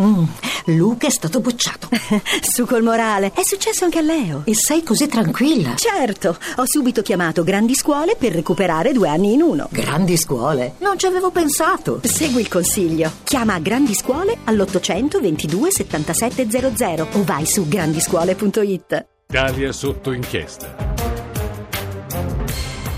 Mm, 0.00 0.24
Luca 0.66 1.06
è 1.06 1.10
stato 1.10 1.40
bocciato. 1.40 1.88
Su 2.42 2.66
col 2.66 2.82
morale. 2.82 3.32
È 3.34 3.42
successo 3.42 3.84
anche 3.84 3.98
a 3.98 4.02
Leo. 4.02 4.42
E 4.44 4.54
sei 4.54 4.82
così 4.82 5.06
tranquilla? 5.06 5.74
Certo, 5.76 6.36
ho 6.56 6.64
subito 6.66 7.02
chiamato 7.02 7.42
Grandi 7.42 7.74
Scuole 7.74 8.16
per 8.16 8.32
recuperare 8.32 8.92
due 8.92 9.08
anni 9.08 9.32
in 9.32 9.42
uno. 9.42 9.68
Grandi 9.70 10.16
scuole? 10.16 10.74
Non 10.78 10.98
ci 10.98 11.06
avevo 11.06 11.30
pensato. 11.30 12.00
Segui 12.02 12.40
il 12.42 12.48
consiglio. 12.48 13.10
Chiama 13.24 13.58
Grandi 13.58 13.94
Scuole 13.94 14.38
all'800 14.44 15.20
22 15.20 15.70
7700 15.70 17.08
o 17.12 17.24
vai 17.24 17.46
su 17.46 17.66
grandiscuole.it. 17.66 19.06
Italia 19.28 19.70
sotto 19.72 20.12
inchiesta. 20.12 20.89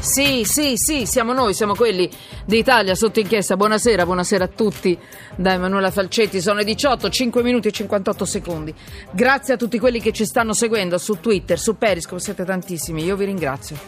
Sì, 0.02 0.42
sì, 0.44 0.72
sì, 0.74 1.06
siamo 1.06 1.32
noi, 1.32 1.54
siamo 1.54 1.76
quelli 1.76 2.10
d'Italia 2.44 2.96
sotto 2.96 3.20
inchiesta. 3.20 3.56
Buonasera, 3.56 4.04
buonasera 4.04 4.44
a 4.44 4.48
tutti 4.48 4.98
da 5.36 5.52
Emanuela 5.52 5.92
Falcetti. 5.92 6.40
Sono 6.40 6.58
le 6.58 6.64
18, 6.64 7.08
5 7.08 7.40
minuti 7.44 7.68
e 7.68 7.70
58 7.70 8.24
secondi. 8.24 8.74
Grazie 9.12 9.54
a 9.54 9.56
tutti 9.56 9.78
quelli 9.78 10.00
che 10.00 10.10
ci 10.10 10.24
stanno 10.24 10.54
seguendo 10.54 10.98
su 10.98 11.20
Twitter, 11.20 11.56
su 11.56 11.78
Periscope, 11.78 12.20
siete 12.20 12.44
tantissimi. 12.44 13.04
Io 13.04 13.14
vi 13.14 13.26
ringrazio. 13.26 13.78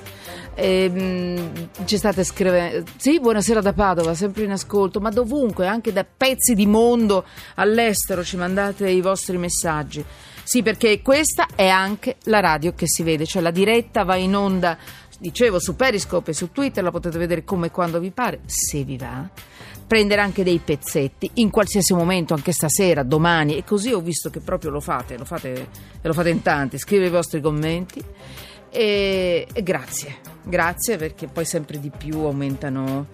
E, 0.55 0.89
mh, 0.89 1.85
ci 1.85 1.97
state 1.97 2.23
scrivendo 2.23 2.89
sì 2.97 3.19
buonasera 3.19 3.61
da 3.61 3.73
Padova 3.73 4.15
sempre 4.15 4.45
in 4.45 4.53
ascolto 4.53 5.01
ma 5.01 5.11
dovunque 5.11 5.67
anche 5.67 5.93
da 5.93 6.05
pezzi 6.05 6.55
di 6.55 6.65
mondo 6.65 7.25
all'estero 7.57 8.23
ci 8.23 8.37
mandate 8.37 8.89
i 8.89 9.01
vostri 9.01 9.37
messaggi 9.37 10.05
sì 10.45 10.63
perché 10.63 11.03
questa 11.03 11.49
è 11.57 11.67
anche 11.67 12.19
la 12.27 12.39
radio 12.39 12.73
che 12.73 12.87
si 12.87 13.03
vede 13.03 13.27
cioè 13.27 13.43
la 13.43 13.51
diretta 13.51 14.05
va 14.05 14.15
in 14.15 14.37
onda 14.37 14.79
dicevo 15.25 15.59
su 15.59 15.75
Periscope 15.75 16.33
e 16.33 16.35
su 16.35 16.53
Twitter 16.53 16.85
la 16.85 16.91
potete 16.91 17.17
vedere 17.17 17.45
come 17.45 17.69
e 17.69 17.71
quando 17.71 17.99
vi 17.99 18.11
pare 18.11 18.41
se 18.45 18.85
vi 18.85 18.99
va. 18.99 19.27
Prendere 19.87 20.21
anche 20.21 20.45
dei 20.45 20.59
pezzetti 20.59 21.31
in 21.35 21.49
qualsiasi 21.49 21.95
momento, 21.95 22.35
anche 22.35 22.53
stasera, 22.53 23.03
domani, 23.03 23.57
e 23.57 23.65
così 23.65 23.91
ho 23.91 24.01
visto 24.01 24.29
che 24.29 24.41
proprio 24.41 24.71
lo 24.71 24.81
fate, 24.81 25.17
lo 25.17 25.25
fate 25.25 25.69
e 26.03 26.07
lo 26.07 26.13
fate 26.13 26.29
in 26.29 26.43
tanti. 26.43 26.77
Scrivete 26.77 27.09
i 27.09 27.13
vostri 27.13 27.41
commenti. 27.41 28.05
E, 28.71 29.47
e 29.51 29.63
grazie, 29.63 30.17
grazie 30.43 30.99
perché 30.99 31.27
poi 31.27 31.47
sempre 31.47 31.81
di 31.81 31.91
più 31.97 32.19
aumentano 32.19 33.07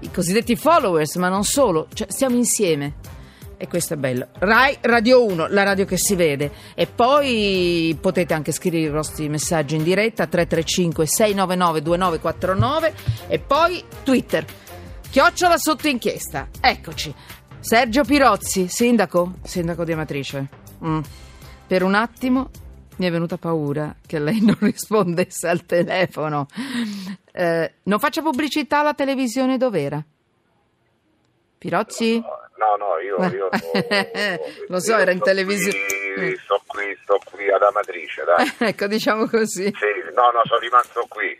i 0.00 0.10
cosiddetti 0.12 0.54
followers, 0.54 1.16
ma 1.16 1.28
non 1.28 1.42
solo, 1.42 1.88
cioè 1.94 2.06
stiamo 2.08 2.36
insieme. 2.36 2.94
E 3.58 3.68
questo 3.68 3.94
è 3.94 3.96
bello. 3.96 4.28
Rai 4.38 4.76
Radio 4.82 5.24
1, 5.24 5.46
la 5.48 5.62
radio 5.62 5.86
che 5.86 5.96
si 5.96 6.14
vede. 6.14 6.52
E 6.74 6.86
poi 6.86 7.96
potete 8.00 8.34
anche 8.34 8.52
scrivere 8.52 8.82
i 8.82 8.90
vostri 8.90 9.28
messaggi 9.28 9.76
in 9.76 9.82
diretta 9.82 10.26
335 10.26 11.06
699 11.06 11.82
2949 11.82 12.94
e 13.28 13.38
poi 13.38 13.82
Twitter. 14.02 14.44
Chiocciola 15.08 15.56
sotto 15.56 15.88
inchiesta. 15.88 16.48
Eccoci. 16.60 17.14
Sergio 17.60 18.04
Pirozzi, 18.04 18.68
sindaco, 18.68 19.36
sindaco 19.42 19.84
di 19.84 19.92
Amatrice. 19.92 20.48
Mm. 20.84 21.00
Per 21.66 21.82
un 21.82 21.94
attimo 21.94 22.50
mi 22.96 23.06
è 23.06 23.10
venuta 23.10 23.38
paura 23.38 23.94
che 24.06 24.18
lei 24.18 24.40
non 24.44 24.56
rispondesse 24.60 25.48
al 25.48 25.64
telefono. 25.64 26.46
Eh, 27.32 27.72
non 27.84 27.98
faccia 27.98 28.22
pubblicità 28.22 28.80
alla 28.80 28.94
televisione 28.94 29.56
dov'era? 29.56 30.04
Pirozzi? 31.58 32.22
No, 32.58 32.76
no, 32.78 32.98
io, 33.00 33.16
io 33.36 33.48
Lo 34.68 34.80
so, 34.80 34.92
io 34.92 34.98
era 34.98 35.10
in 35.10 35.20
televisione. 35.20 35.76
sto 36.42 36.62
qui, 36.66 36.96
sto 37.02 37.18
qui 37.24 37.50
ad 37.50 37.62
Amatrice, 37.62 38.24
dai. 38.24 38.50
ecco, 38.70 38.86
diciamo 38.86 39.26
così. 39.26 39.64
Sì, 39.64 40.14
no, 40.14 40.30
no, 40.32 40.40
sono 40.44 40.60
rimasto 40.60 41.06
qui. 41.08 41.38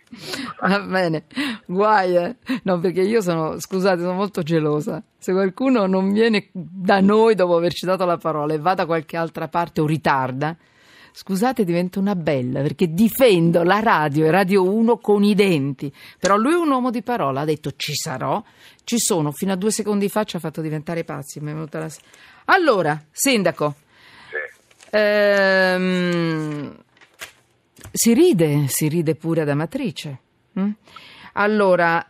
Va 0.60 0.80
bene, 0.80 1.24
guai, 1.64 2.16
eh. 2.16 2.36
No, 2.64 2.78
perché 2.78 3.00
io 3.00 3.22
sono, 3.22 3.58
scusate, 3.58 4.00
sono 4.00 4.12
molto 4.12 4.42
gelosa. 4.42 5.02
Se 5.18 5.32
qualcuno 5.32 5.86
non 5.86 6.12
viene 6.12 6.50
da 6.52 7.00
noi 7.00 7.34
dopo 7.34 7.56
averci 7.56 7.86
dato 7.86 8.04
la 8.04 8.18
parola 8.18 8.52
e 8.52 8.58
va 8.58 8.74
da 8.74 8.84
qualche 8.84 9.16
altra 9.16 9.48
parte 9.48 9.80
o 9.80 9.86
ritarda, 9.86 10.54
scusate, 11.18 11.64
divento 11.64 11.98
una 11.98 12.14
bella 12.14 12.60
perché 12.60 12.92
difendo 12.92 13.62
la 13.62 13.80
radio 13.80 14.26
e 14.26 14.30
Radio 14.30 14.70
1 14.70 14.98
con 14.98 15.24
i 15.24 15.34
denti. 15.34 15.90
Però 16.18 16.36
lui 16.36 16.52
è 16.52 16.56
un 16.56 16.70
uomo 16.70 16.90
di 16.90 17.02
parola, 17.02 17.40
ha 17.40 17.44
detto 17.44 17.72
ci 17.76 17.94
sarò, 17.94 18.42
ci 18.84 18.98
sono. 18.98 19.32
Fino 19.32 19.52
a 19.52 19.56
due 19.56 19.70
secondi 19.70 20.08
fa 20.10 20.24
ci 20.24 20.36
ha 20.36 20.40
fatto 20.40 20.60
diventare 20.60 21.04
pazzi. 21.04 21.40
la- 21.42 21.88
Allora, 22.46 23.02
sindaco. 23.10 23.74
Sì. 24.28 24.96
Ehm, 24.96 26.76
si 27.92 28.12
ride, 28.12 28.66
si 28.68 28.88
ride 28.88 29.14
pure 29.14 29.40
ad 29.40 29.48
Amatrice. 29.48 30.18
mm? 30.60 30.70
Allora, 31.34 32.04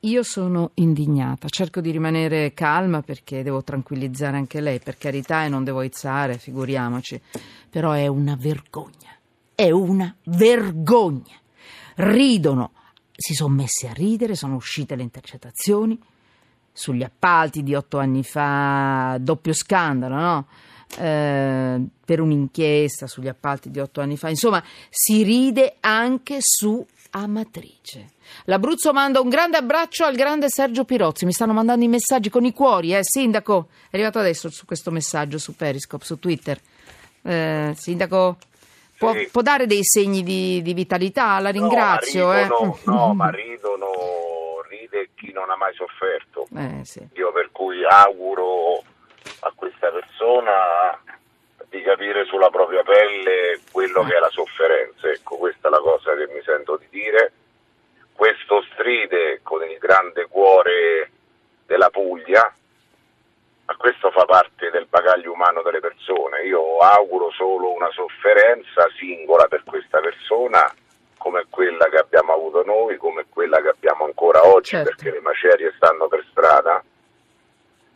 io 0.00 0.22
sono 0.22 0.70
indignata, 0.74 1.48
cerco 1.48 1.80
di 1.80 1.90
rimanere 1.90 2.54
calma 2.54 3.02
perché 3.02 3.42
devo 3.42 3.64
tranquillizzare 3.64 4.36
anche 4.36 4.60
lei, 4.60 4.78
per 4.78 4.96
carità, 4.96 5.44
e 5.44 5.48
non 5.48 5.64
devo 5.64 5.82
izzare, 5.82 6.38
figuriamoci, 6.38 7.20
però 7.68 7.92
è 7.92 8.06
una 8.06 8.36
vergogna, 8.38 9.10
è 9.54 9.70
una 9.70 10.14
vergogna. 10.24 11.34
Ridono, 11.96 12.72
si 13.12 13.34
sono 13.34 13.54
messi 13.54 13.88
a 13.88 13.92
ridere, 13.92 14.36
sono 14.36 14.54
uscite 14.54 14.94
le 14.94 15.02
intercettazioni 15.02 15.98
sugli 16.72 17.02
appalti 17.02 17.64
di 17.64 17.74
otto 17.74 17.98
anni 17.98 18.22
fa, 18.22 19.16
doppio 19.20 19.52
scandalo, 19.52 20.14
no? 20.14 20.46
Eh, 20.96 21.82
per 22.04 22.20
un'inchiesta 22.20 23.08
sugli 23.08 23.26
appalti 23.26 23.70
di 23.70 23.80
otto 23.80 24.00
anni 24.00 24.16
fa. 24.16 24.28
Insomma, 24.28 24.62
si 24.88 25.24
ride 25.24 25.76
anche 25.80 26.36
su 26.40 26.86
Amatrice. 27.10 28.10
L'Abruzzo 28.44 28.92
manda 28.92 29.20
un 29.20 29.28
grande 29.28 29.56
abbraccio 29.56 30.04
al 30.04 30.14
grande 30.14 30.46
Sergio 30.48 30.84
Pirozzi. 30.84 31.24
Mi 31.24 31.32
stanno 31.32 31.52
mandando 31.52 31.84
i 31.84 31.88
messaggi 31.88 32.28
con 32.30 32.44
i 32.44 32.52
cuori, 32.52 32.94
eh, 32.94 33.00
sindaco. 33.02 33.68
È 33.90 33.96
arrivato 33.96 34.18
adesso 34.18 34.50
su 34.50 34.64
questo 34.66 34.90
messaggio 34.90 35.38
su 35.38 35.56
Periscope, 35.56 36.04
su 36.04 36.18
Twitter. 36.18 36.58
Eh, 37.22 37.72
sindaco, 37.76 38.36
può, 38.98 39.12
Sì. 39.12 39.28
può 39.32 39.42
dare 39.42 39.66
dei 39.66 39.84
segni 39.84 40.22
di, 40.22 40.60
di 40.62 40.74
vitalità? 40.74 41.38
La 41.40 41.50
ringrazio. 41.50 42.26
no, 42.26 42.32
ma 42.32 42.38
eh. 42.38 42.42
ridono, 42.42 42.78
no, 42.84 43.14
ma 43.14 43.30
ridono, 43.30 43.90
ride 44.68 45.10
chi 45.14 45.32
non 45.32 45.50
ha 45.50 45.56
mai 45.56 45.74
sofferto. 45.74 46.46
Eh, 46.56 46.80
sì. 46.84 47.06
Io 47.14 47.32
per 47.32 47.50
cui 47.52 47.84
auguro 47.84 48.82
a 49.40 49.52
questa 49.54 49.90
persona 49.90 50.52
di 51.70 51.82
capire 51.82 52.24
sulla 52.24 52.48
propria 52.48 52.82
pelle 52.82 53.60
quello 53.70 54.02
che 54.04 54.16
è 54.16 54.18
la 54.18 54.30
sofferenza. 54.30 55.08
Ecco, 55.10 55.36
questa 55.36 55.68
è 55.68 55.70
la 55.70 55.80
cosa 55.80 56.14
che 56.14 56.26
mi 56.32 56.40
sento 56.42 56.76
di 56.78 56.86
dire. 56.88 57.32
Questo 58.14 58.64
stride 58.72 59.40
con 59.42 59.62
il 59.62 59.76
grande 59.78 60.26
cuore 60.28 61.10
della 61.66 61.90
Puglia, 61.90 62.50
ma 63.66 63.76
questo 63.76 64.10
fa 64.10 64.24
parte 64.24 64.70
del 64.70 64.86
bagaglio 64.88 65.32
umano 65.32 65.60
delle 65.62 65.80
persone. 65.80 66.42
Io 66.46 66.78
auguro 66.78 67.27
solo 67.38 67.72
una 67.72 67.88
sofferenza 67.92 68.90
singola 68.98 69.46
per 69.46 69.62
questa 69.64 70.00
persona 70.00 70.66
come 71.16 71.46
quella 71.48 71.86
che 71.88 71.96
abbiamo 71.96 72.32
avuto 72.32 72.62
noi, 72.64 72.96
come 72.96 73.26
quella 73.28 73.60
che 73.62 73.68
abbiamo 73.68 74.04
ancora 74.04 74.44
oggi, 74.46 74.70
Certo. 74.70 74.90
perché 74.90 75.10
le 75.12 75.20
macerie 75.20 75.72
stanno 75.76 76.08
per 76.08 76.24
strada 76.30 76.82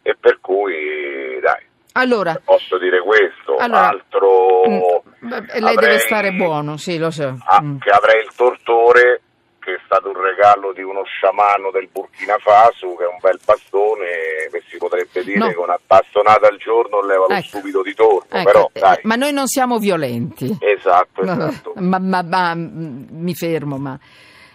e 0.03 0.17
per 0.19 0.39
cui 0.41 1.39
dai, 1.41 1.65
Allora, 1.93 2.41
posso 2.45 2.79
dire 2.79 3.01
questo, 3.03 3.57
Allora, 3.57 3.89
altro 3.89 4.63
mm, 4.69 5.29
beh, 5.29 5.41
lei 5.41 5.47
deve 5.61 5.69
avrei- 5.71 5.99
stare 6.01 6.33
buono, 6.33 6.77
sì, 6.77 6.99
lo 6.99 7.11
so. 7.11 7.37
Mm. 7.63 7.79
che 7.79 7.91
avrei 7.91 8.23
il 8.23 8.31
tortore 8.35 9.22
che 9.63 9.75
è 9.75 9.81
stato 9.85 10.09
un 10.09 10.21
regalo 10.21 10.73
di 10.73 10.83
uno 10.83 11.03
sciamano 11.05 11.71
del 11.71 11.89
Burkina 11.93 12.37
Faso 12.39 12.97
che 12.97 13.05
è 13.05 13.07
un 13.07 13.19
bel 13.21 13.39
bastone 13.45 14.51
che 14.51 14.63
si 14.69 14.77
potrebbe 14.77 15.23
dire 15.23 15.39
No. 15.39 15.49
che 15.49 15.57
una 15.57 15.79
bastonata 15.87 16.49
al 16.49 16.57
giorno 16.59 17.01
leva 17.01 17.27
lo 17.29 17.35
Ecco. 17.35 17.47
stupido 17.47 17.83
di 17.83 17.95
torno 17.95 18.27
Ecco, 18.29 18.45
però 18.45 18.71
eh, 18.73 18.81
dai 18.81 18.99
ma 19.05 19.15
noi 19.15 19.33
non 19.33 19.47
siamo 19.47 19.79
violenti. 19.79 20.57
esatto, 20.61 21.23
esatto. 21.23 21.73
ma, 21.77 21.99
ma- 21.99 22.23
ma- 22.23 22.55
mm, 22.55 23.05
mi 23.11 23.35
fermo, 23.35 23.79
ma 23.79 23.97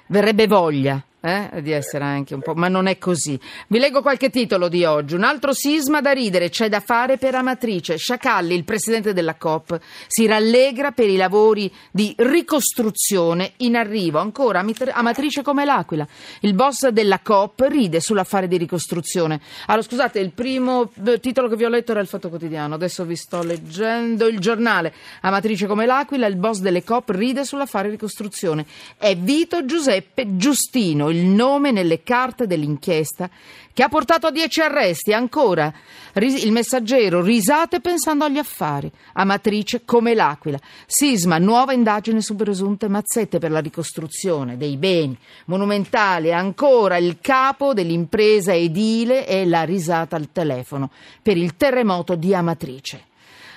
verrebbe 0.08 0.46
voglia 0.48 1.02
eh, 1.28 1.62
di 1.62 1.72
essere 1.72 2.04
anche 2.04 2.34
un 2.34 2.42
po', 2.42 2.54
ma 2.54 2.68
non 2.68 2.88
è 2.88 2.98
così. 2.98 3.40
Vi 3.68 3.80
leggo 3.80 4.02
qualche 4.02 4.30
titolo 4.30 4.68
di 4.70 4.86
oggi. 4.86 5.16
Un 5.16 5.24
altro 5.24 5.54
sisma 5.54 6.02
da 6.02 6.12
ridere, 6.12 6.50
c'è 6.50 6.70
da 6.70 6.80
fare 6.80 7.18
per 7.18 7.36
Amatrice. 7.36 7.98
Sciacalli, 7.98 8.56
il 8.56 8.64
presidente 8.64 9.14
della 9.14 9.36
COP, 9.36 9.80
si 10.08 10.26
rallegra 10.26 10.92
per 10.92 11.10
i 11.10 11.16
lavori 11.16 11.72
di 11.92 12.14
ricostruzione 12.18 13.54
in 13.58 13.76
arrivo. 13.76 14.20
Ancora 14.20 14.64
Amatrice 14.92 15.42
come 15.42 15.66
l'aquila. 15.66 16.08
Il 16.42 16.54
boss 16.54 16.88
della 16.88 17.20
COP 17.20 17.66
ride 17.68 18.00
sull'affare 18.00 18.48
di 18.48 18.58
ricostruzione. 18.58 19.40
Allora, 19.68 19.84
scusate, 19.84 20.20
il 20.20 20.32
primo 20.32 20.92
eh, 21.06 21.20
titolo 21.20 21.48
che 21.48 21.56
vi 21.56 21.66
ho 21.66 21.70
letto 21.70 21.92
era 21.92 22.00
il 22.00 22.08
Fatto 22.08 22.30
Quotidiano. 22.30 22.76
Adesso 22.76 23.04
vi 23.06 23.16
sto 23.16 23.44
leggendo 23.44 24.28
il 24.28 24.40
giornale. 24.40 24.94
Amatrice 25.22 25.68
come 25.68 25.86
l'aquila, 25.86 26.28
il 26.28 26.36
boss 26.36 26.60
delle 26.60 26.84
COP 26.84 27.10
ride 27.10 27.44
sull'affare 27.44 27.90
ricostruzione. 27.90 28.66
È 28.98 29.16
Vito 29.16 29.66
Giuseppe 29.66 30.36
Giustino, 30.38 31.10
il 31.18 31.26
nome 31.26 31.72
nelle 31.72 32.04
carte 32.04 32.48
dell'inchiesta 32.48 33.30
che 33.74 33.84
ha 33.84 33.90
portato 33.90 34.28
a 34.28 34.32
dieci 34.32 34.62
arresti. 34.62 35.14
Ancora, 35.14 35.72
il 36.16 36.52
messaggero, 36.52 37.22
risate 37.22 37.80
pensando 37.80 38.26
agli 38.26 38.38
affari. 38.40 38.92
Amatrice 39.14 39.84
come 39.86 40.16
l'aquila. 40.16 40.60
Sisma, 40.86 41.38
nuova 41.38 41.74
indagine 41.74 42.22
su 42.22 42.36
presunte 42.36 42.88
mazzette 42.88 43.38
per 43.38 43.52
la 43.52 43.60
ricostruzione 43.60 44.58
dei 44.58 44.78
beni 44.78 45.18
monumentali. 45.46 46.34
Ancora, 46.34 46.98
il 46.98 47.18
capo 47.22 47.74
dell'impresa 47.74 48.54
edile 48.54 49.28
e 49.28 49.46
la 49.46 49.64
risata 49.64 50.16
al 50.16 50.32
telefono 50.32 50.90
per 51.22 51.38
il 51.38 51.56
terremoto 51.56 52.16
di 52.16 52.34
Amatrice. 52.34 53.06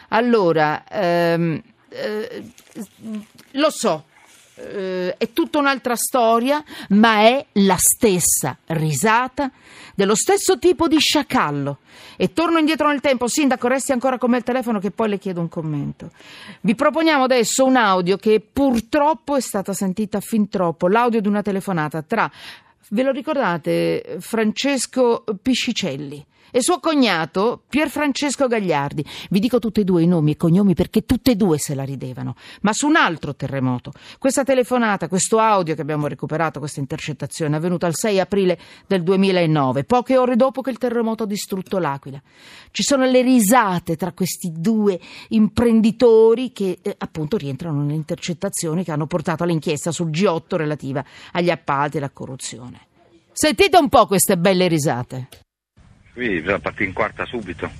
Allora, 0.08 0.84
ehm, 0.86 1.62
eh, 1.88 2.42
lo 3.52 3.70
so, 3.70 4.04
eh, 4.60 5.14
è 5.16 5.32
tutta 5.32 5.58
un'altra 5.58 5.96
storia, 5.96 6.62
ma 6.90 7.20
è 7.20 7.44
la 7.52 7.76
stessa 7.78 8.56
risata 8.66 9.50
dello 9.94 10.14
stesso 10.14 10.58
tipo 10.58 10.88
di 10.88 10.98
sciacallo. 10.98 11.78
E 12.16 12.32
torno 12.32 12.58
indietro 12.58 12.88
nel 12.88 13.00
tempo, 13.00 13.28
sindaco, 13.28 13.68
resti 13.68 13.92
ancora 13.92 14.18
con 14.18 14.30
me 14.30 14.36
al 14.36 14.42
telefono 14.42 14.78
che 14.78 14.90
poi 14.90 15.08
le 15.08 15.18
chiedo 15.18 15.40
un 15.40 15.48
commento. 15.48 16.10
Vi 16.60 16.74
proponiamo 16.74 17.24
adesso 17.24 17.64
un 17.64 17.76
audio 17.76 18.16
che 18.16 18.40
purtroppo 18.40 19.36
è 19.36 19.40
stata 19.40 19.72
sentita 19.72 20.20
fin 20.20 20.48
troppo, 20.48 20.88
l'audio 20.88 21.20
di 21.20 21.28
una 21.28 21.42
telefonata 21.42 22.02
tra, 22.02 22.30
ve 22.88 23.02
lo 23.02 23.10
ricordate, 23.10 24.16
Francesco 24.20 25.24
Piscicelli 25.40 26.26
e 26.50 26.62
suo 26.62 26.80
cognato 26.80 27.62
Pier 27.68 27.88
Francesco 27.88 28.46
Gagliardi. 28.46 29.04
Vi 29.30 29.38
dico 29.40 29.58
tutti 29.58 29.80
e 29.80 29.84
due 29.84 30.02
i 30.02 30.06
nomi 30.06 30.32
e 30.32 30.36
cognomi 30.36 30.74
perché 30.74 31.04
tutte 31.04 31.32
e 31.32 31.36
due 31.36 31.58
se 31.58 31.74
la 31.74 31.84
ridevano, 31.84 32.34
ma 32.62 32.72
su 32.72 32.86
un 32.86 32.96
altro 32.96 33.34
terremoto. 33.34 33.92
Questa 34.18 34.44
telefonata, 34.44 35.08
questo 35.08 35.38
audio 35.38 35.74
che 35.74 35.82
abbiamo 35.82 36.06
recuperato, 36.06 36.58
questa 36.58 36.80
intercettazione, 36.80 37.54
è 37.54 37.58
avvenuta 37.58 37.86
il 37.86 37.96
6 37.96 38.20
aprile 38.20 38.58
del 38.86 39.02
2009, 39.02 39.84
poche 39.84 40.16
ore 40.16 40.36
dopo 40.36 40.60
che 40.60 40.70
il 40.70 40.78
terremoto 40.78 41.24
ha 41.24 41.26
distrutto 41.26 41.78
l'Aquila. 41.78 42.20
Ci 42.70 42.82
sono 42.82 43.04
le 43.04 43.22
risate 43.22 43.96
tra 43.96 44.12
questi 44.12 44.52
due 44.54 44.98
imprenditori 45.28 46.52
che 46.52 46.78
eh, 46.82 46.94
appunto 46.98 47.36
rientrano 47.36 47.82
nelle 47.82 47.94
intercettazioni 47.94 48.84
che 48.84 48.92
hanno 48.92 49.06
portato 49.06 49.42
all'inchiesta 49.42 49.92
sul 49.92 50.10
G8 50.10 50.56
relativa 50.56 51.04
agli 51.32 51.50
appalti 51.50 51.96
e 51.96 52.00
alla 52.00 52.10
corruzione. 52.10 52.88
Sentite 53.32 53.78
un 53.78 53.88
po' 53.88 54.06
queste 54.06 54.36
belle 54.36 54.68
risate. 54.68 55.28
Qui 56.12 56.40
bisogna 56.40 56.58
partire 56.58 56.88
in 56.88 56.94
quarta 56.94 57.24
subito. 57.24 57.70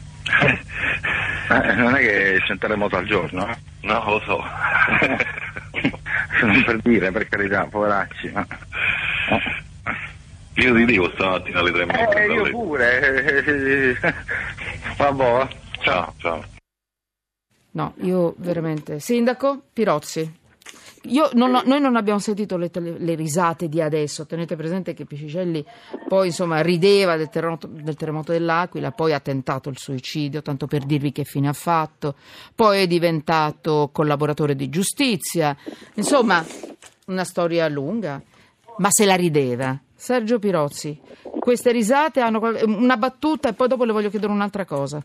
Eh, 1.51 1.75
non 1.75 1.97
è 1.97 1.99
che 1.99 2.41
c'è 2.45 2.53
un 2.53 2.59
terremoto 2.59 2.97
al 2.97 3.05
giorno, 3.05 3.51
eh? 3.51 3.57
No, 3.81 4.05
lo 4.05 4.21
so. 4.21 4.41
non 6.47 6.63
per 6.65 6.79
dire, 6.81 7.11
per 7.11 7.27
carità, 7.27 7.65
poveracci. 7.65 8.31
Ma... 8.31 8.47
Io 10.55 10.75
ti 10.77 10.85
dico 10.85 11.11
stamattina 11.15 11.59
alle 11.59 11.73
tre 11.73 11.83
e 11.83 11.87
mezza. 11.87 12.13
Eh, 12.13 12.33
io 12.33 12.51
pure. 12.51 13.97
Vabbè. 14.97 15.49
Ciao, 15.81 16.15
ciao. 16.19 16.45
No, 17.73 17.95
io 18.03 18.35
veramente. 18.39 19.01
Sindaco 19.01 19.61
Pirozzi. 19.73 20.39
Io 21.05 21.31
non 21.33 21.63
noi 21.65 21.81
non 21.81 21.97
abbiamo 21.97 22.19
sentito 22.19 22.59
le, 22.59 22.71
tele- 22.71 22.99
le 22.99 23.15
risate 23.15 23.69
di 23.69 23.81
adesso. 23.81 24.27
Tenete 24.27 24.55
presente 24.55 24.93
che 24.93 25.07
Piscicelli 25.07 25.65
poi 26.07 26.27
insomma 26.27 26.61
rideva 26.61 27.17
del 27.17 27.31
terremoto, 27.31 27.67
del 27.67 27.95
terremoto 27.95 28.33
dell'Aquila, 28.33 28.91
poi 28.91 29.15
ha 29.15 29.21
tentato 29.21 29.71
il 29.71 29.79
suicidio, 29.79 30.43
tanto 30.43 30.67
per 30.67 30.85
dirvi 30.85 31.11
che 31.11 31.25
fine 31.25 31.49
ha 31.49 31.55
fatto. 31.55 32.17
Poi 32.55 32.83
è 32.83 32.87
diventato 32.87 33.89
collaboratore 33.93 34.55
di 34.55 34.69
giustizia. 34.69 35.57
Insomma, 35.95 36.45
una 37.07 37.25
storia 37.25 37.67
lunga, 37.69 38.23
ma 38.77 38.89
se 38.91 39.07
la 39.07 39.15
rideva. 39.15 39.79
Sergio 39.95 40.39
Pirozzi, 40.39 40.99
queste 41.39 41.73
risate 41.73 42.21
hanno 42.21 42.41
una 42.65 42.97
battuta 42.97 43.49
e 43.49 43.53
poi 43.53 43.69
dopo 43.69 43.85
le 43.85 43.93
voglio 43.93 44.11
chiedere 44.11 44.33
un'altra 44.33 44.65
cosa. 44.65 45.03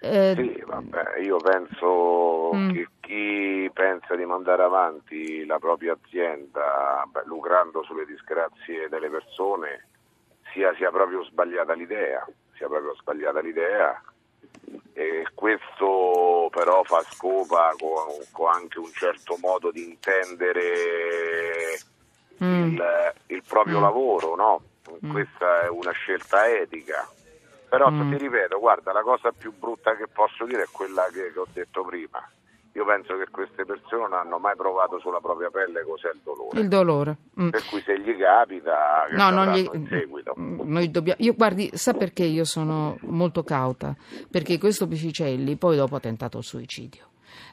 Eh, 0.00 0.34
Sì, 0.36 0.62
vabbè, 0.64 1.18
io 1.18 1.38
penso 1.38 2.52
Mm. 2.54 2.70
che 2.70 2.88
chi 3.00 3.70
pensa 3.72 4.14
di 4.14 4.24
mandare 4.24 4.62
avanti 4.62 5.44
la 5.44 5.58
propria 5.58 5.98
azienda 6.00 7.04
beh, 7.10 7.22
lucrando 7.24 7.82
sulle 7.82 8.06
disgrazie 8.06 8.88
delle 8.88 9.10
persone 9.10 9.88
sia, 10.52 10.72
sia 10.76 10.90
proprio 10.90 11.24
sbagliata 11.24 11.72
l'idea, 11.72 12.24
sia 12.54 12.68
proprio 12.68 12.94
sbagliata 12.94 13.40
l'idea 13.40 14.00
e 14.92 15.26
questo 15.34 16.48
però 16.50 16.82
fa 16.84 17.02
scopa 17.10 17.74
con, 17.78 18.06
con 18.30 18.50
anche 18.52 18.78
un 18.78 18.92
certo 18.92 19.36
modo 19.40 19.70
di 19.70 19.84
intendere 19.84 21.80
Mm. 22.40 22.62
il, 22.76 23.12
il 23.26 23.42
proprio 23.48 23.78
Mm. 23.78 23.82
lavoro, 23.82 24.36
no? 24.36 24.62
Questa 25.10 25.64
è 25.64 25.68
una 25.68 25.90
scelta 25.90 26.46
etica. 26.48 27.04
Però 27.68 27.90
Mm. 27.90 28.10
ti 28.12 28.18
ripeto, 28.18 28.58
guarda, 28.58 28.92
la 28.92 29.02
cosa 29.02 29.30
più 29.36 29.52
brutta 29.58 29.94
che 29.96 30.06
posso 30.12 30.44
dire 30.46 30.62
è 30.62 30.66
quella 30.72 31.04
che, 31.12 31.32
che 31.32 31.38
ho 31.38 31.46
detto 31.52 31.84
prima. 31.84 32.26
Io 32.72 32.84
penso 32.84 33.16
che 33.18 33.26
queste 33.30 33.64
persone 33.64 34.02
non 34.02 34.12
hanno 34.12 34.38
mai 34.38 34.54
provato 34.54 35.00
sulla 35.00 35.18
propria 35.20 35.50
pelle 35.50 35.82
cos'è 35.82 36.10
il 36.12 36.20
dolore. 36.22 36.60
il 36.60 36.68
dolore. 36.68 37.16
Mm. 37.40 37.48
Per 37.48 37.64
cui 37.68 37.82
se 37.82 37.98
gli 38.00 38.16
capita, 38.16 39.06
No, 39.10 39.30
non 39.30 39.52
gli... 39.52 39.68
in 39.72 39.86
seguito. 39.88 40.34
Mm, 40.38 40.60
Noi 40.70 40.90
dobbiamo... 40.90 41.18
Io, 41.22 41.34
guardi, 41.34 41.70
sa 41.74 41.94
perché 41.94 42.22
io 42.24 42.44
sono 42.44 42.96
molto 43.02 43.42
cauta? 43.42 43.96
Perché 44.30 44.58
questo 44.58 44.86
Piscicelli 44.86 45.56
poi 45.56 45.76
dopo 45.76 45.96
ha 45.96 46.00
tentato 46.00 46.38
il 46.38 46.44
suicidio. 46.44 47.06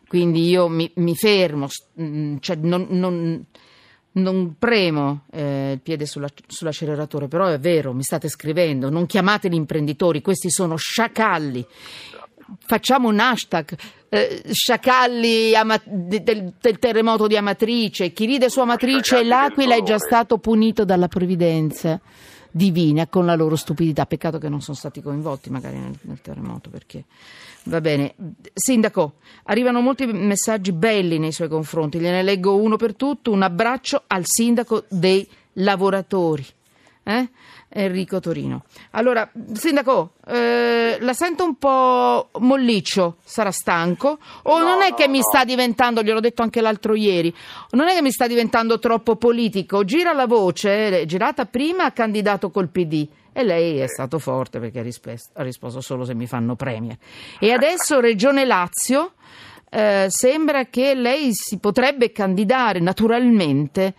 Quindi 0.07 0.47
io 0.47 0.67
mi, 0.67 0.91
mi 0.97 1.15
fermo, 1.15 1.67
mm, 1.99 2.37
cioè 2.39 2.55
non, 2.57 2.85
non- 2.89 3.45
non 4.15 4.55
premo 4.57 5.21
eh, 5.31 5.71
il 5.73 5.79
piede 5.81 6.05
sulla- 6.05 6.29
sull'acceleratore, 6.47 7.27
però 7.27 7.47
è 7.47 7.59
vero, 7.59 7.93
mi 7.93 8.03
state 8.03 8.27
scrivendo, 8.29 8.89
non 8.89 9.05
chiamateli 9.05 9.55
imprenditori, 9.55 10.21
questi 10.21 10.49
sono 10.49 10.75
sciacalli. 10.75 11.65
Facciamo 12.59 13.07
un 13.09 13.19
hashtag, 13.19 13.75
eh, 14.09 14.43
sciacalli 14.51 15.55
ama- 15.55 15.81
de- 15.83 16.21
del, 16.21 16.53
del 16.61 16.77
terremoto 16.79 17.25
di 17.27 17.35
Amatrice, 17.35 18.11
chi 18.13 18.25
ride 18.25 18.49
su 18.49 18.59
Amatrice 18.59 19.23
l'Aquila 19.23 19.75
è 19.75 19.81
già 19.83 19.97
stato 19.97 20.37
punito 20.37 20.85
dalla 20.85 21.07
provvidenza 21.07 21.99
divina 22.55 23.05
con 23.07 23.25
la 23.25 23.35
loro 23.35 23.57
stupidità. 23.57 24.05
Peccato 24.05 24.37
che 24.37 24.47
non 24.47 24.61
sono 24.61 24.77
stati 24.77 25.01
coinvolti 25.01 25.49
magari 25.49 25.77
nel, 25.77 25.97
nel 26.03 26.21
terremoto 26.21 26.69
perché 26.69 27.03
va 27.63 27.81
bene. 27.81 28.15
Sindaco, 28.53 29.15
arrivano 29.43 29.81
molti 29.81 30.05
messaggi 30.05 30.71
belli 30.71 31.19
nei 31.19 31.33
suoi 31.33 31.49
confronti, 31.49 31.99
gliene 31.99 32.23
leggo 32.23 32.55
uno 32.55 32.77
per 32.77 32.95
tutto. 32.95 33.31
Un 33.31 33.41
abbraccio 33.41 34.03
al 34.07 34.23
sindaco 34.23 34.85
dei 34.87 35.27
lavoratori. 35.53 36.45
Eh? 37.05 37.29
Enrico 37.69 38.19
Torino. 38.19 38.63
Allora, 38.91 39.29
sindaco, 39.53 40.13
eh, 40.27 40.97
la 40.99 41.13
sento 41.13 41.43
un 41.43 41.55
po' 41.57 42.29
molliccio, 42.39 43.17
sarà 43.23 43.51
stanco? 43.51 44.17
O 44.43 44.57
No, 44.57 44.63
non 44.63 44.81
è 44.81 44.89
no, 44.89 44.95
che 44.95 45.07
mi 45.07 45.17
no. 45.19 45.23
sta 45.23 45.43
diventando, 45.45 46.01
gliel'ho 46.01 46.19
detto 46.19 46.41
anche 46.41 46.61
l'altro 46.61 46.95
ieri, 46.95 47.33
non 47.71 47.87
è 47.87 47.93
che 47.93 48.01
mi 48.01 48.11
sta 48.11 48.27
diventando 48.27 48.79
troppo 48.79 49.15
politico? 49.17 49.83
Gira 49.83 50.13
la 50.13 50.25
voce, 50.25 51.01
eh, 51.01 51.05
girata 51.05 51.45
prima 51.45 51.85
ha 51.85 51.91
candidato 51.91 52.49
col 52.49 52.69
PD. 52.69 53.07
E 53.37 53.43
lei 53.43 53.79
è 53.79 53.87
stato 53.87 54.17
forte 54.17 54.59
perché 54.59 54.79
ha 54.79 54.83
rispes- 54.83 55.31
ha 55.33 55.43
risposto 55.43 55.81
solo 55.81 56.05
se 56.05 56.15
mi 56.15 56.25
fanno 56.25 56.55
premier. 56.55 56.97
E 57.39 57.51
adesso 57.51 57.99
Regione 57.99 58.45
Lazio, 58.45 59.15
eh, 59.69 60.05
sembra 60.07 60.65
che 60.67 60.95
lei 60.95 61.31
si 61.33 61.57
potrebbe 61.59 62.13
candidare 62.13 62.79
naturalmente 62.79 63.83
eh, 63.87 63.93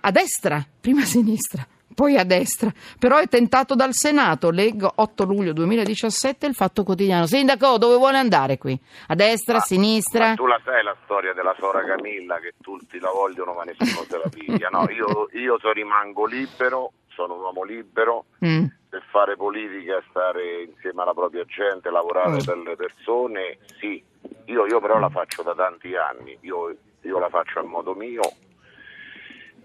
a 0.00 0.10
destra, 0.12 0.64
prima 0.80 1.02
a 1.02 1.04
sinistra, 1.04 1.66
poi 1.94 2.16
a 2.16 2.24
destra, 2.24 2.72
però 2.98 3.18
è 3.18 3.28
tentato 3.28 3.74
dal 3.74 3.92
Senato. 3.94 4.50
Leggo 4.50 4.90
8 4.94 5.24
luglio 5.24 5.52
2017 5.52 6.46
il 6.46 6.54
Fatto 6.54 6.82
Quotidiano. 6.84 7.26
Sindaco, 7.26 7.78
dove 7.78 7.96
vuole 7.96 8.18
andare 8.18 8.58
qui? 8.58 8.78
A 9.08 9.14
destra, 9.14 9.56
a 9.58 9.60
sinistra? 9.60 10.28
Ma 10.28 10.34
tu 10.34 10.46
la 10.46 10.60
sai 10.64 10.82
la 10.82 10.96
storia 11.04 11.32
della 11.32 11.54
sora 11.58 11.84
Camilla 11.84 12.38
che 12.38 12.54
tutti 12.60 12.98
la 12.98 13.10
vogliono 13.10 13.52
ma 13.52 13.62
nessuno 13.64 14.04
se 14.08 14.16
la 14.18 14.28
piglia? 14.28 14.68
No, 14.70 14.86
io, 14.90 15.28
io 15.32 15.58
so 15.58 15.70
rimango 15.72 16.26
libero, 16.26 16.92
sono 17.08 17.34
un 17.34 17.40
uomo 17.40 17.62
libero, 17.64 18.24
Mm. 18.44 18.64
per 18.88 19.02
fare 19.10 19.36
politica, 19.36 20.02
stare 20.10 20.62
insieme 20.64 21.02
alla 21.02 21.14
propria 21.14 21.44
gente, 21.44 21.90
lavorare 21.90 22.32
Mm. 22.40 22.44
per 22.44 22.56
le 22.58 22.76
persone, 22.76 23.58
sì. 23.78 24.02
Io, 24.46 24.66
io 24.66 24.80
però 24.80 24.98
la 24.98 25.08
faccio 25.10 25.42
da 25.42 25.54
tanti 25.54 25.94
anni, 25.94 26.36
io, 26.40 26.74
io 27.02 27.18
la 27.18 27.28
faccio 27.28 27.58
a 27.60 27.62
modo 27.62 27.94
mio. 27.94 28.22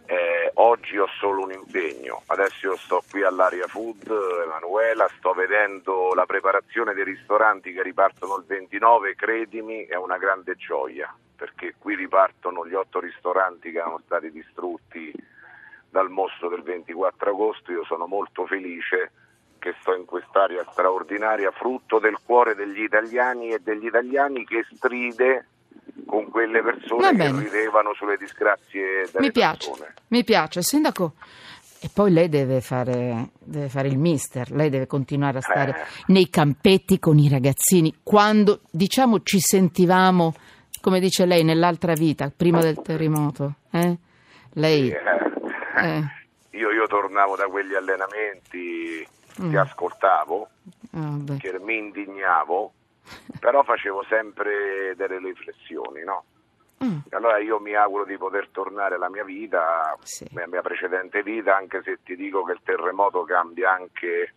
Eh, 0.10 0.52
oggi 0.54 0.98
ho 0.98 1.08
solo 1.20 1.44
un 1.44 1.52
impegno, 1.52 2.24
adesso 2.28 2.68
io 2.68 2.78
sto 2.78 3.04
qui 3.10 3.24
all'Aria 3.24 3.68
Food, 3.68 4.10
Emanuela, 4.42 5.06
sto 5.18 5.34
vedendo 5.34 6.14
la 6.14 6.26
preparazione 6.26 6.94
dei 6.94 7.04
ristoranti 7.04 7.74
che 7.74 7.84
ripartono 7.84 8.38
il 8.38 8.46
29, 8.46 9.16
credimi, 9.16 9.84
è 9.84 9.96
una 9.96 10.18
grande 10.18 10.56
gioia, 10.56 11.14
perché 11.36 11.76
qui 11.78 11.96
ripartono 11.96 12.66
gli 12.66 12.74
otto 12.74 13.02
ristoranti 13.02 13.70
che 13.70 13.80
erano 13.80 14.00
stati 14.06 14.32
distrutti 14.32 15.12
dal 15.90 16.10
mostro 16.10 16.48
del 16.48 16.64
24 16.64 17.30
agosto, 17.30 17.74
io 17.74 17.84
sono 17.84 18.08
molto 18.08 18.46
felice 18.46 19.12
che 19.60 19.76
sto 19.82 19.94
in 19.94 20.06
quest'area 20.06 20.66
straordinaria, 20.72 21.52
frutto 21.52 22.00
del 22.00 22.18
cuore 22.24 22.56
degli 22.56 22.82
italiani 22.82 23.50
e 23.50 23.60
degli 23.60 23.88
italiani 23.88 24.46
che 24.46 24.66
stride 24.74 25.48
con 26.06 26.30
quelle 26.30 26.62
persone 26.62 27.16
che 27.16 27.32
ridevano 27.32 27.94
sulle 27.96 28.18
disgrazie 28.18 29.08
delle 29.12 29.26
Mi 29.26 29.32
piace, 29.32 29.70
persone. 29.70 29.94
mi 30.08 30.24
piace. 30.24 30.62
Sindaco, 30.62 31.14
E 31.80 31.90
poi 31.94 32.12
lei 32.12 32.28
deve 32.28 32.60
fare, 32.62 33.30
deve 33.38 33.70
fare 33.70 33.88
il 33.88 34.00
mister, 34.00 34.50
lei 34.52 34.70
deve 34.70 34.88
continuare 34.88 35.38
a 35.38 35.42
stare 35.42 35.72
Eh. 35.72 35.86
nei 36.08 36.28
campetti 36.30 36.98
con 36.98 37.20
i 37.20 37.30
ragazzini. 37.30 37.94
Quando, 38.02 38.62
diciamo, 38.72 39.22
ci 39.22 39.40
sentivamo, 39.40 40.34
come 40.82 41.00
dice 41.00 41.26
lei, 41.26 41.44
nell'altra 41.44 41.94
vita, 41.94 42.32
prima 42.36 42.62
del 42.62 42.82
terremoto, 42.82 43.56
eh? 43.72 43.96
Lei... 44.54 44.90
Eh, 44.90 44.98
eh, 45.78 46.04
Io, 46.58 46.72
io 46.72 46.88
tornavo 46.88 47.36
da 47.36 47.46
quegli 47.46 47.76
allenamenti, 47.76 49.08
Mm. 49.40 49.50
ti 49.52 49.56
ascoltavo, 49.56 50.48
ah, 50.94 51.18
che 51.38 51.60
mi 51.64 51.78
indignavo, 51.78 52.74
però 53.40 53.64
facevo 53.64 54.04
sempre 54.10 54.94
delle 54.96 55.18
riflessioni, 55.20 56.04
no? 56.04 56.24
Mm. 56.84 56.98
Allora 57.10 57.40
io 57.40 57.60
mi 57.60 57.74
auguro 57.74 58.06
di 58.06 58.18
poter 58.18 58.50
tornare 58.52 58.96
alla 58.96 59.10
mia 59.10 59.24
vita, 59.24 59.98
Sì. 60.04 60.28
la 60.34 60.46
mia 60.48 60.62
precedente 60.62 61.24
vita, 61.24 61.56
anche 61.56 61.82
se 61.84 62.00
ti 62.04 62.16
dico 62.16 62.44
che 62.44 62.52
il 62.52 62.62
terremoto 62.64 63.24
cambia 63.24 63.72
anche, 63.72 64.34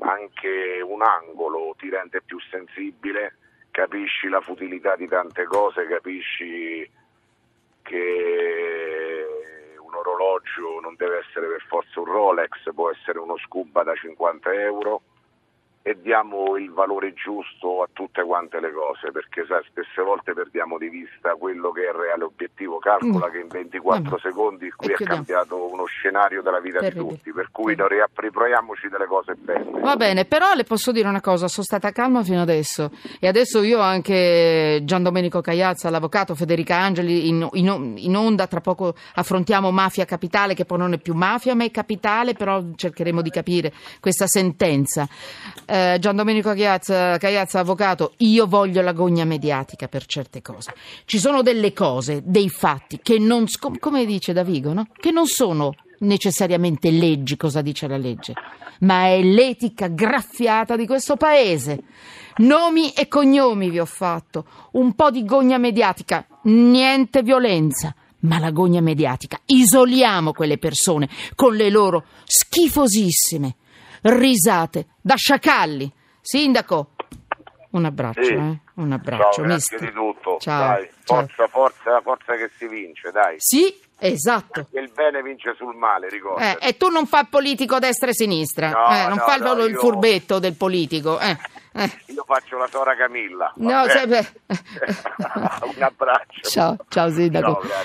anche 0.00 0.80
un 0.82 1.00
angolo, 1.02 1.74
ti 1.78 1.88
rende 1.88 2.20
più 2.20 2.38
sensibile, 2.50 3.36
capisci 3.70 4.28
la 4.28 4.42
futilità 4.42 4.94
di 4.96 5.08
tante 5.08 5.44
cose, 5.44 5.86
capisci 5.86 6.90
che 7.82 9.26
un 9.78 9.94
orologio 9.94 10.80
non 10.80 10.94
deve 10.96 11.18
essere 11.18 11.46
per 11.46 11.64
forza 11.68 12.00
un 12.00 12.06
Rolex, 12.06 12.72
può 12.74 12.90
essere 12.90 13.18
uno 13.18 13.36
scuba 13.38 13.82
da 13.82 13.94
50 13.94 14.52
euro 14.52 15.00
e 15.86 16.00
diamo 16.00 16.56
il 16.56 16.70
valore 16.72 17.12
giusto 17.12 17.82
a 17.82 17.88
tutte 17.92 18.24
quante 18.24 18.58
le 18.58 18.72
cose, 18.72 19.12
perché 19.12 19.44
sai, 19.46 19.60
spesse 19.68 20.00
volte 20.00 20.32
perdiamo 20.32 20.78
di 20.78 20.88
vista 20.88 21.34
quello 21.34 21.72
che 21.72 21.82
è 21.84 21.88
il 21.90 21.94
reale 21.94 22.24
obiettivo. 22.24 22.78
Calcola 22.78 23.28
Mm. 23.28 23.30
che 23.30 23.38
in 23.40 23.48
24 23.48 24.02
Vabbè. 24.02 24.20
secondi 24.22 24.70
qui 24.70 24.88
E 24.88 24.92
è 24.92 24.96
chiudiamo. 24.96 25.22
cambiato 25.24 25.70
uno 25.70 25.84
scenario 25.84 26.40
della 26.40 26.60
vita 26.60 26.78
Terribile. 26.78 27.04
di 27.04 27.14
tutti, 27.16 27.32
per 27.32 27.48
cui 27.52 27.76
noi 27.76 27.88
riproviamoci 28.14 28.88
delle 28.88 29.04
cose 29.04 29.34
belle. 29.34 29.78
Va 29.80 29.96
bene, 29.96 30.24
però 30.24 30.54
le 30.54 30.64
posso 30.64 30.90
dire 30.90 31.06
una 31.06 31.20
cosa, 31.20 31.48
sono 31.48 31.64
stata 31.66 31.90
calma 31.92 32.22
fino 32.22 32.40
adesso 32.40 32.90
e 33.20 33.28
adesso 33.28 33.62
io 33.62 33.78
anche 33.80 34.80
Gian 34.84 35.02
Domenico 35.02 35.42
Cagliazza, 35.42 35.90
l'avvocato 35.90 36.34
Federica 36.34 36.76
Angeli 36.78 37.28
in, 37.28 37.46
in- 37.52 37.94
in 37.98 38.16
onda, 38.16 38.46
tra 38.46 38.62
poco 38.62 38.94
affrontiamo 39.16 39.70
Mafia 39.70 40.06
Capitale 40.06 40.54
che 40.54 40.64
poi 40.64 40.78
non 40.78 40.94
è 40.94 40.98
più 40.98 41.12
mafia 41.12 41.54
ma 41.54 41.64
è 41.64 41.70
capitale, 41.70 42.32
però 42.32 42.62
cercheremo 42.74 43.20
di 43.20 43.28
capire 43.28 43.70
questa 44.00 44.26
sentenza. 44.26 45.06
Eh, 45.74 45.98
Gian 45.98 46.14
Domenico 46.14 46.54
Cagliazza, 46.54 47.58
avvocato, 47.58 48.12
io 48.18 48.46
voglio 48.46 48.80
l'agonia 48.80 49.24
mediatica 49.24 49.88
per 49.88 50.06
certe 50.06 50.40
cose. 50.40 50.72
Ci 51.04 51.18
sono 51.18 51.42
delle 51.42 51.72
cose, 51.72 52.22
dei 52.24 52.48
fatti 52.48 53.00
che 53.02 53.18
non, 53.18 53.46
come 53.80 54.06
dice 54.06 54.32
Davigo, 54.32 54.72
no? 54.72 54.86
che 54.96 55.10
non 55.10 55.26
sono 55.26 55.74
necessariamente 55.98 56.92
leggi, 56.92 57.36
cosa 57.36 57.60
dice 57.60 57.88
la 57.88 57.96
legge, 57.96 58.34
ma 58.80 59.06
è 59.06 59.20
l'etica 59.20 59.88
graffiata 59.88 60.76
di 60.76 60.86
questo 60.86 61.16
paese. 61.16 61.82
Nomi 62.36 62.92
e 62.92 63.08
cognomi 63.08 63.68
vi 63.68 63.80
ho 63.80 63.84
fatto, 63.84 64.46
un 64.74 64.94
po' 64.94 65.10
di 65.10 65.24
gogna 65.24 65.58
mediatica, 65.58 66.24
niente 66.42 67.24
violenza. 67.24 67.92
Ma 68.20 68.38
la 68.38 68.52
gogna 68.52 68.80
mediatica, 68.80 69.40
isoliamo 69.44 70.32
quelle 70.32 70.56
persone 70.56 71.08
con 71.34 71.56
le 71.56 71.68
loro 71.68 72.04
schifosissime 72.24 73.56
risate 74.04 74.86
da 75.00 75.14
sciacalli. 75.16 75.90
Sindaco, 76.20 76.90
un 77.70 77.84
abbraccio, 77.84 78.22
Sì. 78.22 78.32
eh? 78.34 78.58
Un 78.74 78.92
abbraccio, 78.92 79.32
Ciao, 79.34 79.44
grazie 79.44 79.78
di 79.78 79.92
tutto. 79.92 80.38
Ciao, 80.40 80.58
Dai, 80.74 80.90
ciao. 81.04 81.16
forza, 81.26 81.46
forza, 81.48 82.00
forza 82.02 82.34
che 82.34 82.50
si 82.56 82.66
vince, 82.66 83.10
dai. 83.12 83.36
Sì, 83.38 83.72
esatto. 83.98 84.66
E 84.72 84.80
il 84.80 84.90
bene 84.94 85.22
vince 85.22 85.54
sul 85.56 85.74
male, 85.76 86.08
ricorda. 86.08 86.58
Eh, 86.58 86.68
e 86.68 86.76
tu 86.76 86.88
non 86.88 87.06
fa 87.06 87.24
politico 87.28 87.78
destra 87.78 88.08
e 88.10 88.14
sinistra, 88.14 88.70
No, 88.70 88.88
eh, 88.88 89.02
non 89.08 89.18
no, 89.18 89.24
fa 89.24 89.34
il, 89.36 89.42
no, 89.42 89.52
il 89.64 89.72
io- 89.72 89.78
furbetto 89.78 90.38
del 90.38 90.54
politico. 90.56 91.20
eh, 91.20 91.36
eh. 91.74 91.90
Io 92.06 92.24
faccio 92.26 92.56
la 92.56 92.66
sora 92.68 92.96
Camilla. 92.96 93.52
No, 93.56 93.84
beh. 94.06 94.26
Un 95.76 95.82
abbraccio. 95.82 96.48
Ciao, 96.48 96.76
ciao 96.88 97.10
sindaco. 97.10 97.60
Ciao. 97.66 97.82